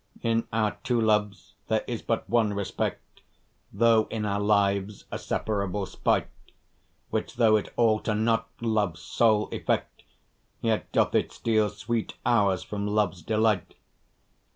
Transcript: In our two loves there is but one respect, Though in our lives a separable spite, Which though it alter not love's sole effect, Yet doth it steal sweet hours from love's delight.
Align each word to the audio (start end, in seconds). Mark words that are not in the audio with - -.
In 0.23 0.47
our 0.51 0.77
two 0.83 0.99
loves 0.99 1.53
there 1.67 1.83
is 1.85 2.01
but 2.01 2.27
one 2.27 2.53
respect, 2.55 3.21
Though 3.71 4.07
in 4.09 4.25
our 4.25 4.39
lives 4.39 5.05
a 5.11 5.19
separable 5.19 5.85
spite, 5.85 6.27
Which 7.11 7.35
though 7.35 7.55
it 7.55 7.71
alter 7.77 8.15
not 8.15 8.49
love's 8.61 9.01
sole 9.01 9.47
effect, 9.51 10.01
Yet 10.59 10.91
doth 10.91 11.13
it 11.13 11.31
steal 11.31 11.69
sweet 11.69 12.15
hours 12.25 12.63
from 12.63 12.87
love's 12.87 13.21
delight. 13.21 13.75